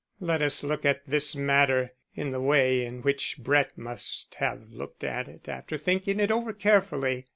[0.19, 5.03] Let us look at this matter in the way in which Brett must have looked
[5.03, 7.27] at it after thinking it over carefully.